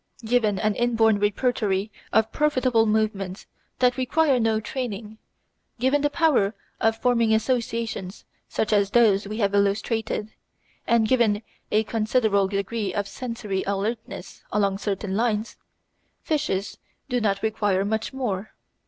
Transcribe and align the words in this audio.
Given 0.25 0.57
an 0.57 0.73
inborn 0.73 1.19
repertory 1.19 1.91
of 2.11 2.31
profitable 2.31 2.87
movements 2.87 3.45
that 3.77 3.97
require 3.97 4.39
no 4.39 4.59
training, 4.59 5.19
given 5.77 6.01
the 6.01 6.09
power 6.09 6.55
of 6.79 6.97
forming 6.97 7.35
associations 7.35 8.25
such 8.49 8.73
as 8.73 8.89
those 8.89 9.27
we 9.27 9.37
have 9.37 9.53
illustrated, 9.53 10.33
and 10.87 11.07
given 11.07 11.43
a 11.69 11.83
considerable 11.83 12.47
degree 12.47 12.91
of 12.91 13.07
sensory 13.07 13.63
alertness 13.67 14.43
along 14.51 14.79
certain 14.79 15.15
lines, 15.15 15.55
fishes 16.23 16.79
do 17.07 17.21
not 17.21 17.43
require 17.43 17.85
much 17.85 18.11
more. 18.11 18.55